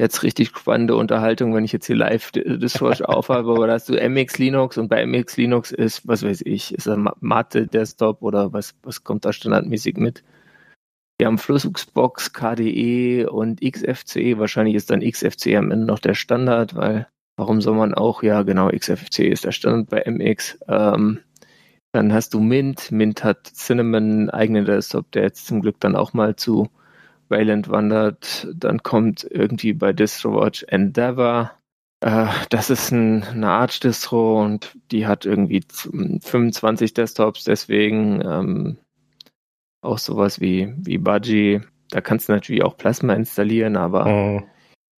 [0.01, 3.95] jetzt richtig spannende Unterhaltung, wenn ich jetzt hier live DistroWatch aufhabe, aber da hast du
[3.95, 8.51] MX Linux und bei MX Linux ist, was weiß ich, ist ein Mate Desktop oder
[8.51, 10.23] was, was kommt da standardmäßig mit?
[11.19, 14.39] Wir haben Fluxbox, KDE und XFCE.
[14.39, 18.43] Wahrscheinlich ist dann XFCE am Ende noch der Standard, weil warum soll man auch, ja
[18.43, 20.59] genau, XFCE ist der Standard bei MX.
[20.69, 21.19] Ähm,
[21.91, 22.91] dann hast du Mint.
[22.91, 26.69] Mint hat Cinnamon, eigenen Desktop, der jetzt zum Glück dann auch mal zu
[27.29, 28.47] Wayland wandert.
[28.53, 31.51] Dann kommt irgendwie bei DistroWatch Endeavor.
[32.01, 38.77] Äh, das ist ein, eine Arch-Distro und die hat irgendwie 25 Desktops, deswegen ähm,
[39.81, 41.61] auch sowas wie, wie Budgie.
[41.89, 44.05] Da kannst du natürlich auch Plasma installieren, aber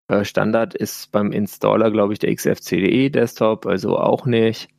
[0.10, 4.70] äh, Standard ist beim Installer, glaube ich, der XFCE Desktop, also auch nicht.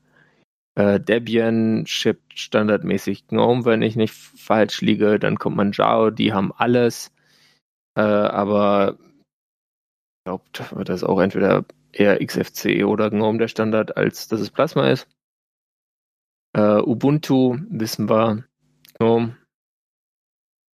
[0.75, 5.19] Äh, Debian shippt standardmäßig GNOME, wenn ich nicht falsch liege.
[5.19, 7.13] Dann kommt man Manjaro, die haben alles.
[7.97, 14.29] Äh, aber ich glaube, das ist auch entweder eher XFCE oder GNOME der Standard, als
[14.29, 15.09] dass es Plasma ist.
[16.55, 18.45] Uh, Ubuntu wissen wir,
[18.99, 19.37] GNOME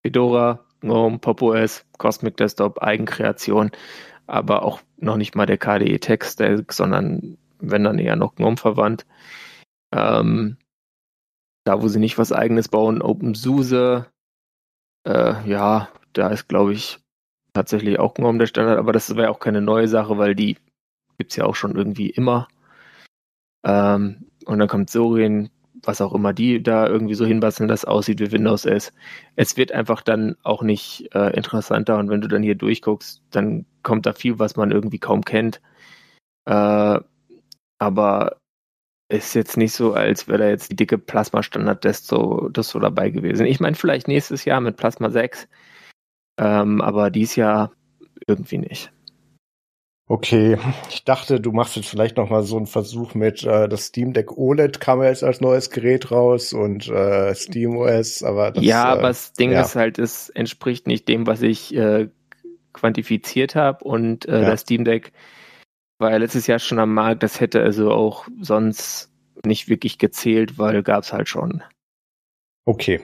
[0.04, 3.70] Fedora, GNOME, Pop OS, Cosmic Desktop, Eigenkreation,
[4.26, 9.06] aber auch noch nicht mal der KDE Stack, sondern wenn dann eher noch GNOME verwandt.
[9.92, 10.58] Ähm,
[11.64, 14.06] da, wo sie nicht was eigenes bauen, OpenSUSE,
[15.06, 16.98] äh, ja, da ist, glaube ich,
[17.52, 20.56] tatsächlich auch GNOME der Standard, aber das wäre auch keine neue Sache, weil die
[21.18, 22.48] gibt es ja auch schon irgendwie immer.
[23.64, 25.50] Ähm, und dann kommt Sorin,
[25.82, 28.92] was auch immer die da irgendwie so hinbasteln, das aussieht wie Windows ist.
[29.36, 33.66] Es wird einfach dann auch nicht äh, interessanter und wenn du dann hier durchguckst, dann
[33.82, 35.60] kommt da viel, was man irgendwie kaum kennt.
[36.46, 37.00] Äh,
[37.78, 38.36] aber
[39.08, 41.00] ist jetzt nicht so, als wäre da jetzt die dicke
[41.92, 43.46] so, so dabei gewesen.
[43.46, 45.48] Ich meine, vielleicht nächstes Jahr mit Plasma 6,
[46.38, 47.72] ähm, aber dies Jahr
[48.26, 48.92] irgendwie nicht.
[50.10, 50.56] Okay,
[50.88, 54.14] ich dachte, du machst jetzt vielleicht noch mal so einen Versuch mit äh, das Steam
[54.14, 58.64] Deck OLED kam ja jetzt als neues Gerät raus und äh, Steam OS, aber das,
[58.64, 59.60] ja, aber das Ding ja.
[59.60, 62.08] ist halt, es entspricht nicht dem, was ich äh,
[62.72, 64.50] quantifiziert habe und äh, ja.
[64.50, 65.12] das Steam Deck
[65.98, 69.10] war ja letztes Jahr schon am Markt, das hätte also auch sonst
[69.44, 71.62] nicht wirklich gezählt, weil gab's halt schon.
[72.64, 73.00] Okay,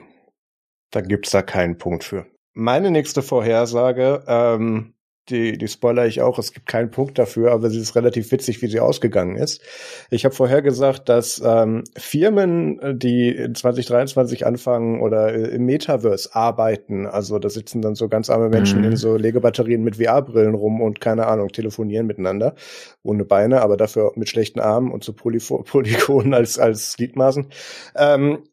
[0.91, 2.25] dann gibt's da keinen Punkt für.
[2.53, 4.94] Meine nächste Vorhersage ähm,
[5.29, 8.61] die, die spoiler ich auch, es gibt keinen Punkt dafür, aber sie ist relativ witzig,
[8.61, 9.61] wie sie ausgegangen ist.
[10.09, 15.65] Ich habe vorher gesagt, dass ähm, Firmen, äh, die in 2023 anfangen oder äh, im
[15.65, 18.85] Metaverse arbeiten, also da sitzen dann so ganz arme Menschen mhm.
[18.85, 22.55] in so Legebatterien mit VR-Brillen rum und keine Ahnung, telefonieren miteinander,
[23.03, 27.47] ohne Beine, aber dafür mit schlechten Armen und so Polyf Polygonen als, als Gliedmaßen.
[27.95, 28.43] Ähm,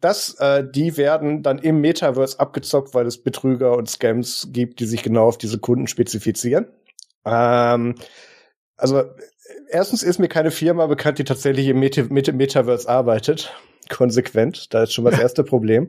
[0.00, 4.86] das, äh, die werden dann im Metaverse abgezockt, weil es Betrüger und Scams gibt, die
[4.86, 6.66] sich genau auf diese Kunden spezifizieren.
[7.24, 7.96] Ähm,
[8.76, 9.04] also
[9.68, 13.52] erstens ist mir keine Firma bekannt, die tatsächlich im Meta Metaverse arbeitet.
[13.88, 14.72] Konsequent.
[14.74, 15.88] Da ist schon mal das erste Problem.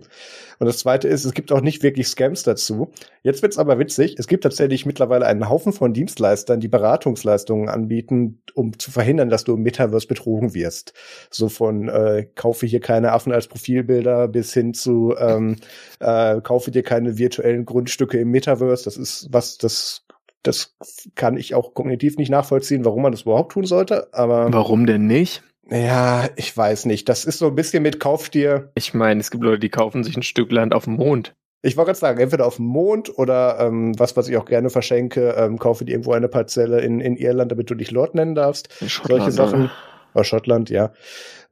[0.60, 2.92] Und das zweite ist, es gibt auch nicht wirklich Scams dazu.
[3.22, 4.16] Jetzt wird's aber witzig.
[4.18, 9.44] Es gibt tatsächlich mittlerweile einen Haufen von Dienstleistern, die Beratungsleistungen anbieten, um zu verhindern, dass
[9.44, 10.94] du im Metaverse betrogen wirst.
[11.30, 15.58] So von äh, kaufe hier keine Affen als Profilbilder bis hin zu ähm,
[16.00, 18.84] äh, kaufe dir keine virtuellen Grundstücke im Metaverse.
[18.86, 20.04] Das ist was, das
[20.44, 20.76] das
[21.16, 24.08] kann ich auch kognitiv nicht nachvollziehen, warum man das überhaupt tun sollte.
[24.14, 25.44] Aber warum denn nicht?
[25.70, 27.10] Ja, ich weiß nicht.
[27.10, 28.72] Das ist so ein bisschen mit Kauf dir.
[28.76, 31.36] Ich meine, es gibt Leute, die kaufen sich ein Stück Land auf dem Mond.
[31.62, 34.70] Ich wollte gerade sagen, entweder auf dem Mond oder ähm, was, was ich auch gerne
[34.70, 38.36] verschenke, ähm, kaufe dir irgendwo eine Parzelle in, in Irland, damit du dich Lord nennen
[38.36, 38.70] darfst.
[38.80, 39.64] Solche Sachen.
[39.64, 39.72] Oder?
[40.14, 40.94] Oh, Schottland, ja.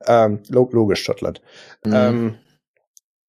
[0.08, 1.42] Ähm, logisch, Schottland.
[1.84, 1.94] Mhm.
[1.94, 2.36] Ähm,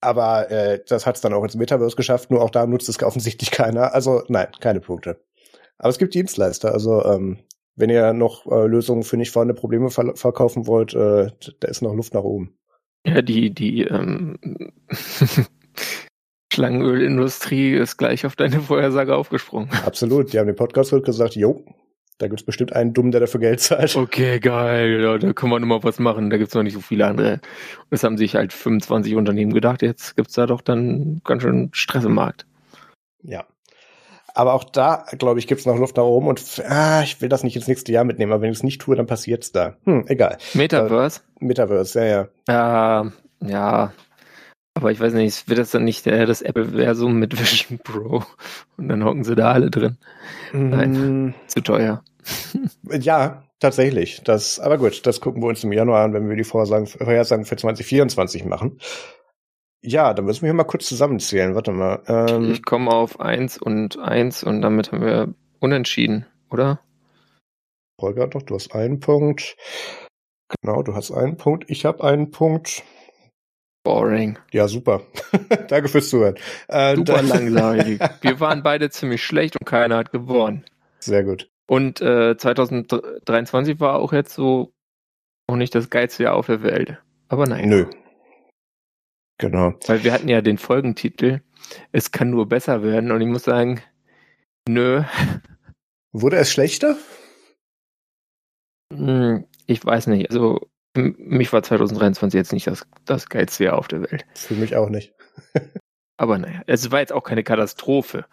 [0.01, 3.03] aber äh, das hat es dann auch ins Metaverse geschafft, nur auch da nutzt es
[3.03, 3.92] offensichtlich keiner.
[3.94, 5.20] Also nein, keine Punkte.
[5.79, 7.38] Aber es gibt Dienstleister, also ähm,
[7.77, 11.83] wenn ihr noch äh, Lösungen für nicht vorhandene Probleme ver verkaufen wollt, äh, da ist
[11.83, 12.57] noch Luft nach oben.
[13.07, 14.39] Ja, die, die ähm,
[16.53, 19.69] Schlangenölindustrie ist gleich auf deine Vorhersage aufgesprungen.
[19.85, 21.65] Absolut, die haben den Podcast gehört gesagt, jo,
[22.19, 23.95] da gibt's bestimmt einen Dummen, der dafür Geld zahlt.
[23.95, 27.07] Okay, geil, ja, da können wir nochmal was machen, da gibt's noch nicht so viele
[27.07, 27.33] andere.
[27.35, 31.69] Und das haben sich halt 25 Unternehmen gedacht, jetzt gibt's da doch dann ganz schön
[31.73, 32.47] Stress im Markt.
[33.23, 33.45] Ja.
[34.37, 37.31] Aber auch da, glaube ich, gibt es noch Luft nach oben und ah, ich will
[37.31, 39.79] das nicht ins nächste Jahr mitnehmen, aber wenn ich es nicht tue, dann passiert's da.
[39.85, 40.37] Hm, egal.
[40.53, 41.20] Metaverse?
[41.40, 43.01] Äh, Metaverse, ja, ja.
[43.01, 43.11] Äh,
[43.49, 43.92] ja.
[44.75, 48.25] Aber ich weiß nicht, wird das dann nicht äh, das Apple-Versum mit Vision Pro?
[48.77, 49.96] Und dann hocken sie da alle drin.
[50.53, 50.68] Mm.
[50.68, 52.05] Nein, zu teuer.
[52.90, 54.20] ja, tatsächlich.
[54.22, 57.46] Das, aber gut, das gucken wir uns im Januar an, wenn wir die Vorhersagen, Vorhersagen
[57.46, 58.81] für 2024 machen.
[59.87, 61.55] Ja, dann müssen wir hier mal kurz zusammenzählen.
[61.55, 62.03] Warte mal.
[62.09, 66.81] Ähm, ich komme auf eins und eins und damit haben wir unentschieden, oder?
[68.01, 69.57] Holger, doch, du hast einen Punkt.
[70.61, 71.66] Genau, du hast einen Punkt.
[71.68, 72.83] Ich habe einen Punkt.
[73.85, 74.40] Boring.
[74.51, 75.03] Ja, super.
[75.68, 76.35] Danke fürs Zuhören.
[76.66, 78.01] Äh, super langweilig.
[78.22, 80.64] wir waren beide ziemlich schlecht und keiner hat gewonnen.
[80.99, 81.49] Sehr gut.
[81.68, 84.72] Und äh, 2023 war auch jetzt so
[85.46, 86.99] auch nicht das geilste Jahr auf der Welt.
[87.29, 87.68] Aber nein.
[87.68, 87.87] Nö,
[89.38, 89.75] Genau.
[89.87, 91.40] Weil wir hatten ja den Folgentitel,
[91.92, 93.81] es kann nur besser werden und ich muss sagen,
[94.68, 95.03] nö.
[96.12, 96.96] Wurde es schlechter?
[98.92, 100.31] Hm, ich weiß nicht.
[100.31, 100.61] Also
[100.96, 104.25] mich war 2023 jetzt nicht das, das geilste Jahr auf der Welt.
[104.35, 105.14] Für mich auch nicht.
[106.16, 108.25] aber naja, es war jetzt auch keine Katastrophe.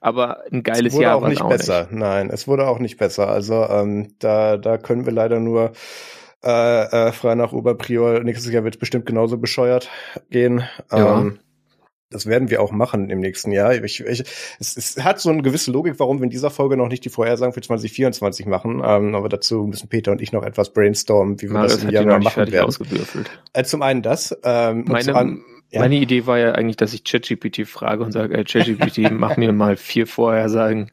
[0.00, 1.82] Aber ein geiles es wurde Jahr auch nicht auch besser.
[1.84, 1.92] Nicht.
[1.92, 3.28] Nein, es wurde auch nicht besser.
[3.28, 5.72] Also ähm, da, da können wir leider nur
[6.44, 8.20] äh, äh, frei nach Oberprior.
[8.20, 9.90] Nächstes Jahr wird bestimmt genauso bescheuert
[10.30, 10.64] gehen.
[10.90, 11.20] Ja.
[11.20, 11.38] Ähm,
[12.10, 13.72] das werden wir auch machen im nächsten Jahr.
[13.72, 14.24] Ich, ich,
[14.58, 17.08] es, es hat so eine gewisse Logik, warum wir in dieser Folge noch nicht die
[17.08, 18.82] Vorhersagen für 2024 machen.
[18.84, 21.90] Ähm, aber dazu müssen Peter und ich noch etwas brainstormen, wie wir Marius das im
[21.90, 22.74] Januar machen werden.
[23.52, 24.36] Äh, zum einen das.
[24.42, 25.80] Ähm, meine, an, ja.
[25.80, 29.52] meine Idee war ja eigentlich, dass ich ChatGPT frage und sage, äh, ChatGPT, mach mir
[29.52, 30.90] mal vier Vorhersagen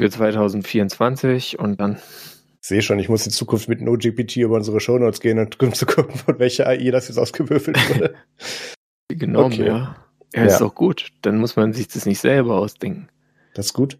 [0.00, 1.98] für 2024 und dann
[2.66, 5.86] sehe schon, ich muss in Zukunft mit NoGPT über unsere Shownotes gehen und um zu
[5.86, 8.14] gucken, von welcher AI das jetzt ausgewürfelt wurde.
[9.08, 9.66] genau, okay.
[9.66, 9.96] ja.
[10.34, 10.66] Ja, ist ja.
[10.66, 11.12] auch gut.
[11.22, 13.08] Dann muss man sich das nicht selber ausdenken.
[13.54, 13.98] Das ist gut.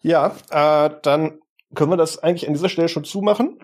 [0.00, 1.40] Ja, äh, dann
[1.74, 3.58] können wir das eigentlich an dieser Stelle schon zumachen.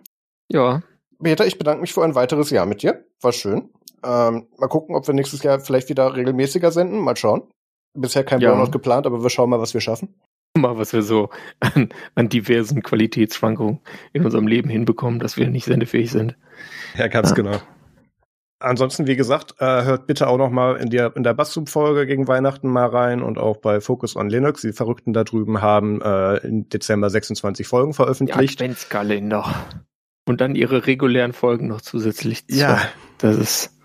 [0.48, 0.82] Ja.
[1.20, 3.04] Peter, ich bedanke mich für ein weiteres Jahr mit dir.
[3.22, 3.70] War schön.
[4.04, 7.00] Ähm, mal gucken, ob wir nächstes Jahr vielleicht wieder regelmäßiger senden.
[7.00, 7.50] Mal schauen.
[7.94, 8.54] Bisher kein ja.
[8.54, 10.14] Burnout geplant, aber wir schauen mal, was wir schaffen
[10.60, 13.80] mal, was wir so an, an diversen Qualitätsschwankungen
[14.12, 16.36] in unserem Leben hinbekommen, dass wir nicht sendefähig sind.
[16.96, 17.36] Ja, ganz ja.
[17.36, 17.58] genau.
[18.60, 22.26] Ansonsten, wie gesagt, äh, hört bitte auch noch mal in der, in der Bassub-Folge gegen
[22.26, 24.62] Weihnachten mal rein und auch bei Focus on Linux.
[24.62, 28.60] Die Verrückten da drüben haben äh, im Dezember 26 Folgen veröffentlicht.
[28.60, 29.54] Ja, Adventskalender.
[30.26, 32.44] Und dann ihre regulären Folgen noch zusätzlich.
[32.50, 32.80] Ja.
[33.18, 33.78] Das ist,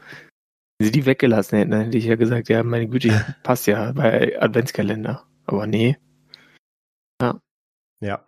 [0.80, 4.42] wenn sie die weggelassen hätten, hätte ich ja gesagt, ja, meine Güte, passt ja bei
[4.42, 5.24] Adventskalender.
[5.46, 5.98] Aber nee.
[8.04, 8.24] Ja.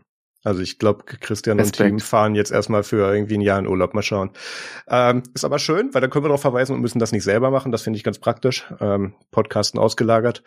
[0.45, 1.81] Also ich glaube, Christian Respekt.
[1.81, 3.95] und Team fahren jetzt erstmal für irgendwie ein Jahr in Urlaub.
[3.95, 4.29] Mal schauen.
[4.87, 7.49] Ähm, ist aber schön, weil dann können wir darauf verweisen und müssen das nicht selber
[7.49, 7.71] machen.
[7.71, 8.63] Das finde ich ganz praktisch.
[8.79, 10.43] Ähm, Podcasten ausgelagert.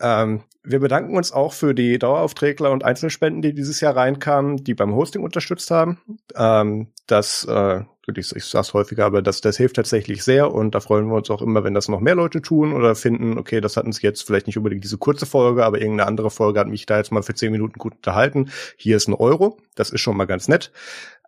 [0.00, 4.74] Ähm, wir bedanken uns auch für die Daueraufträgler und Einzelspenden, die dieses Jahr reinkamen, die
[4.74, 5.98] beim Hosting unterstützt haben.
[6.36, 7.80] Ähm, das äh,
[8.18, 11.16] ich, ich sage es häufiger, aber das, das hilft tatsächlich sehr und da freuen wir
[11.16, 14.02] uns auch immer, wenn das noch mehr Leute tun oder finden, okay, das hatten sie
[14.02, 17.12] jetzt vielleicht nicht unbedingt diese kurze Folge, aber irgendeine andere Folge hat mich da jetzt
[17.12, 18.50] mal für zehn Minuten gut unterhalten.
[18.76, 20.72] Hier ist ein Euro, das ist schon mal ganz nett.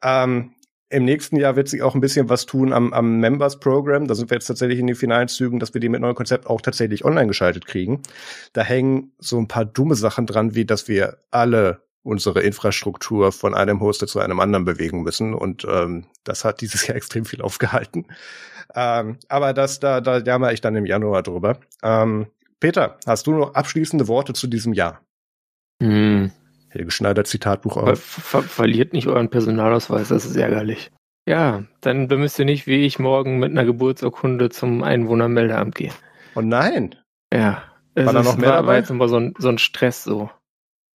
[0.03, 0.53] Ähm,
[0.90, 4.07] im nächsten Jahr wird sich auch ein bisschen was tun am, am Members Program.
[4.07, 6.47] Da sind wir jetzt tatsächlich in den finalen Zügen, dass wir die mit neuen Konzept
[6.47, 8.01] auch tatsächlich online geschaltet kriegen.
[8.53, 13.55] Da hängen so ein paar dumme Sachen dran, wie dass wir alle unsere Infrastruktur von
[13.55, 15.35] einem Hoster zu einem anderen bewegen müssen.
[15.35, 18.07] Und ähm, das hat dieses Jahr extrem viel aufgehalten.
[18.75, 21.59] Ähm, aber das, da, da jammer ich dann im Januar drüber.
[21.83, 22.27] Ähm,
[22.61, 25.01] Peter, hast du noch abschließende Worte zu diesem Jahr?
[25.83, 26.31] Hm.
[26.69, 30.90] Helge Schneider Zitatbuch Ver ver verliert nicht euren Personalausweis, das ist ärgerlich.
[31.27, 35.93] Ja, dann müsst ihr nicht wie ich morgen mit einer Geburtsurkunde zum Einwohnermeldeamt gehen.
[36.35, 36.95] Oh nein.
[37.33, 37.62] Ja.
[37.95, 38.67] Es War da ist- noch mehr war, dabei?
[38.69, 40.31] war jetzt immer so ein, so ein Stress so.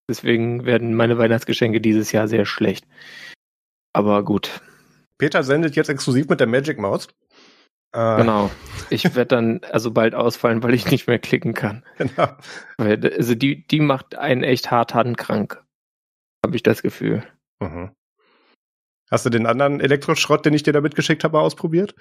[0.09, 2.87] Deswegen werden meine Weihnachtsgeschenke dieses Jahr sehr schlecht.
[3.92, 4.62] Aber gut,
[5.18, 7.09] Peter sendet jetzt exklusiv mit der Magic Maus.
[7.92, 8.51] Äh, genau.
[8.90, 11.85] Ich werde dann also bald ausfallen, weil ich nicht mehr klicken kann.
[11.99, 12.29] genau.
[12.79, 15.62] Weil, also die, die macht einen echt hart handkrank.
[16.44, 17.25] Habe ich das Gefühl.
[17.61, 17.90] Mhm.
[19.11, 21.94] Hast du den anderen Elektroschrott, den ich dir da mitgeschickt habe, ausprobiert?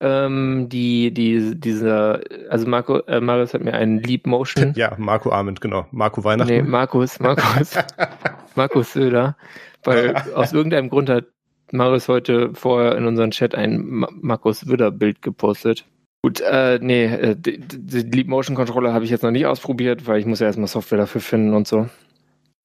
[0.00, 4.72] Ähm, die, die, dieser, also Marco, äh, Marius hat mir einen Leap Motion.
[4.76, 5.86] Ja, Marco Arment, genau.
[5.90, 6.52] Marco Weihnachten.
[6.52, 7.76] nee, Markus, Markus,
[8.54, 9.36] Markus Söder.
[9.82, 11.26] Weil aus irgendeinem Grund hat
[11.72, 15.84] Marius heute vorher in unseren Chat ein Ma Markus Söder Bild gepostet.
[16.22, 20.06] Gut, äh, nee, äh, die, die Leap Motion Controller habe ich jetzt noch nicht ausprobiert,
[20.06, 21.88] weil ich muss ja erstmal Software dafür finden und so.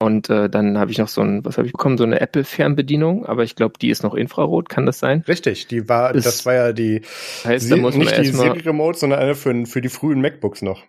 [0.03, 2.43] Und äh, dann habe ich noch so ein, was habe ich bekommen, so eine Apple
[2.43, 5.23] Fernbedienung, aber ich glaube, die ist noch Infrarot, kann das sein?
[5.27, 7.01] Richtig, die war, Ist- das war ja die,
[7.45, 10.19] Heißt, da Sie- muss man nicht die Siri Remote, sondern eine für, für die frühen
[10.19, 10.83] MacBooks noch.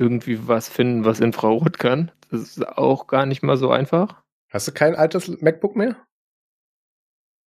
[0.00, 2.10] irgendwie was finden, was Infrarot kann.
[2.30, 4.22] Das ist auch gar nicht mal so einfach.
[4.50, 5.96] Hast du kein altes MacBook mehr?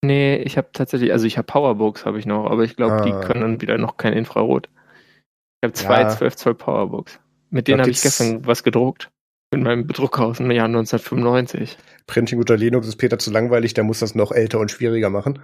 [0.05, 3.01] Nee, ich habe tatsächlich, also ich habe Powerbooks habe ich noch, aber ich glaube, Ah.
[3.01, 4.67] die können dann wieder noch kein Infrarot.
[4.67, 6.09] Ich habe zwei Ja.
[6.09, 7.19] 12 Zoll Powerbooks.
[7.49, 9.09] Mit denen habe ich gestern was gedruckt.
[9.53, 11.77] In meinem Drucker aus dem Jahr 1995.
[12.07, 15.39] Printing unter Linux ist Peter zu langweilig, der muss das noch älter und schwieriger machen.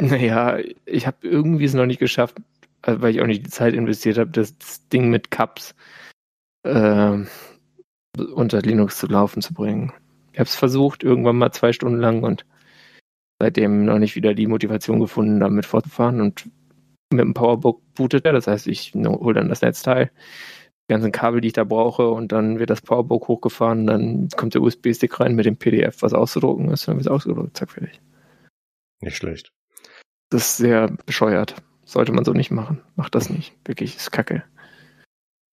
[0.00, 2.38] Naja, ich habe irgendwie es noch nicht geschafft,
[2.82, 5.74] äh, weil ich auch nicht die Zeit investiert habe, das, das Ding mit Cups
[6.64, 7.28] ähm,
[8.34, 9.92] unter Linux zu laufen zu bringen.
[10.32, 12.46] Ich habe es versucht, irgendwann mal zwei Stunden lang und
[13.38, 16.22] seitdem noch nicht wieder die Motivation gefunden, damit fortzufahren.
[16.22, 16.48] Und
[17.12, 20.10] mit dem Powerbook bootet er, das heißt, ich hole dann das Netzteil,
[20.88, 24.62] ganzen Kabel, die ich da brauche, und dann wird das Powerbook hochgefahren, dann kommt der
[24.62, 28.00] USB-Stick rein mit dem PDF, was auszudrucken ist, dann wird es ausgedruckt, zack, fertig.
[29.00, 29.52] Nicht schlecht.
[30.30, 31.56] Das ist sehr bescheuert.
[31.84, 32.80] Sollte man so nicht machen.
[32.96, 33.54] Macht das nicht.
[33.64, 34.42] Wirklich, ist kacke.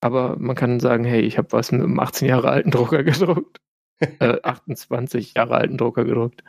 [0.02, 3.60] Aber man kann sagen, hey, ich habe was mit einem 18 Jahre alten Drucker gedruckt.
[4.00, 6.44] äh, 28 Jahre alten Drucker gedruckt.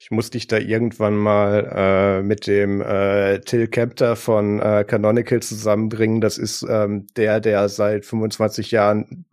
[0.00, 5.40] Ich muss dich da irgendwann mal äh, mit dem äh, Till Kempter von äh, Canonical
[5.42, 6.20] zusammenbringen.
[6.20, 9.24] Das ist ähm, der, der seit 25 Jahren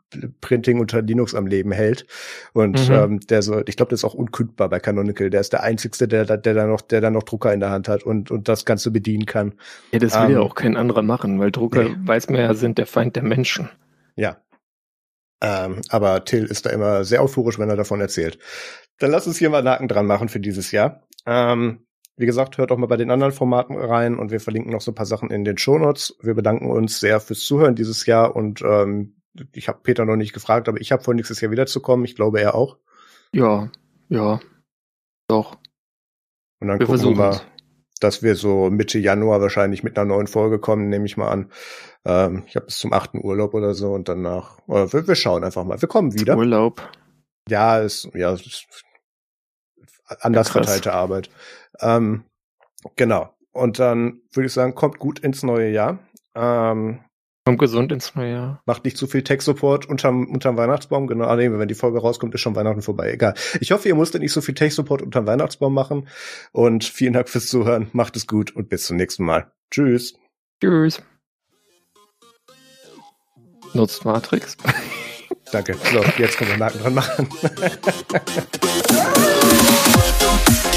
[0.41, 2.08] Printing unter Linux am Leben hält.
[2.54, 2.95] Und Mhm.
[2.95, 5.30] ähm, der so, ich glaube, der ist auch unkündbar bei Canonical.
[5.30, 7.69] Der ist der einzigste, der, da- der da noch, der da noch Drucker in der
[7.69, 9.54] Hand hat und, und das Ganze bedienen kann.
[9.91, 11.95] Ja, das will Ähm, ja auch kein anderer machen, weil Drucker, nee.
[12.06, 13.69] weiß man ja, sind der Feind der Menschen.
[14.15, 14.38] Ja.
[15.41, 18.39] Ähm, aber Till ist da immer sehr euphorisch, wenn er davon erzählt.
[19.00, 21.08] Dann lass uns hier mal einen Haken dran machen für dieses Jahr.
[21.26, 21.86] Ähm,
[22.17, 24.91] wie gesagt, hört auch mal bei den anderen Formaten rein und wir verlinken noch so
[24.91, 26.17] ein paar Sachen in den Shownotes.
[26.21, 29.21] Wir bedanken uns sehr fürs Zuhören dieses Jahr und ähm,
[29.52, 32.06] ich habe Peter noch nicht gefragt, aber ich habe vor, nächstes Jahr wiederzukommen.
[32.06, 32.78] Ich glaube, er auch.
[33.34, 33.69] Ja,
[34.08, 34.39] ja.
[35.28, 35.58] Doch.
[36.62, 37.41] Und dann Wir gucken wir versuchen mal.
[37.99, 41.51] Dass wir so Mitte Januar wahrscheinlich mit einer neuen Folge kommen, nehme ich mal an.
[42.05, 43.15] Ähm, ich habe bis zum 8.
[43.15, 45.81] Urlaub oder so und danach, äh, wir, wir schauen einfach mal.
[45.81, 46.38] Wir kommen wieder.
[46.38, 46.81] Urlaub.
[47.47, 48.67] Ja, ist, ja, ist
[50.19, 51.29] anders Ja, verteilte Arbeit.
[51.79, 52.25] Ähm,
[52.95, 53.34] genau.
[53.51, 55.99] Und dann würde ich sagen, kommt gut ins neue Jahr.
[56.36, 56.99] Ähm,
[57.47, 58.63] Kommt gesund ins neue Jahr.
[58.65, 61.05] macht nicht zu viel Tech-Support unterm, unterm Weihnachtsbaum.
[61.05, 63.12] Genau, ah, nee, wenn die Folge rauskommt, ist schon Weihnachten vorbei.
[63.12, 63.36] Egal.
[63.62, 66.08] Ich hoffe, ihr musstet nicht so viel Tech-Support unterm Weihnachtsbaum machen.
[66.53, 67.89] Und vielen Dank fürs Zuhören.
[67.93, 69.51] Macht es gut und bis zum nächsten Mal.
[69.69, 70.15] Tschüss.
[70.60, 71.03] Tschüss.
[73.74, 74.57] Nutzt Matrix.
[75.51, 75.76] Danke.
[75.76, 77.30] So, jetzt können wir einen Haken dran machen.